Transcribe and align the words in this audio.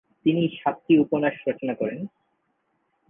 তিনি 0.25 0.41
সাতটি 0.59 0.93
উপন্যাস 0.99 1.35
রচনা 1.47 1.73
করেন। 1.73 1.99